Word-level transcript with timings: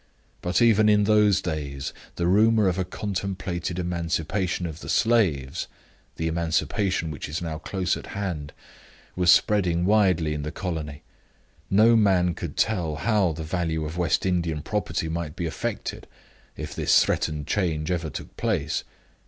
But, 0.41 0.63
even 0.63 0.89
in 0.89 1.03
those 1.03 1.43
days, 1.43 1.93
the 2.15 2.25
rumor 2.25 2.67
of 2.67 2.79
a 2.79 2.83
contemplated 2.83 3.77
emancipation 3.77 4.65
of 4.65 4.79
the 4.79 4.89
slaves 4.89 5.67
the 6.15 6.27
emancipation 6.27 7.11
which 7.11 7.29
is 7.29 7.39
now 7.39 7.59
close 7.59 7.95
at 7.95 8.07
hand 8.17 8.51
was 9.15 9.29
spreading 9.29 9.85
widely 9.85 10.33
in 10.33 10.41
the 10.41 10.51
colony. 10.51 11.03
No 11.69 11.95
man 11.95 12.33
could 12.33 12.57
tell 12.57 12.95
how 12.95 13.33
the 13.33 13.43
value 13.43 13.85
of 13.85 13.95
West 13.99 14.25
Indian 14.25 14.63
property 14.63 15.07
might 15.07 15.35
be 15.35 15.45
affected 15.45 16.07
if 16.57 16.73
that 16.73 16.89
threatened 16.89 17.45
change 17.45 17.91
ever 17.91 18.09
took 18.09 18.35
place. 18.37 18.83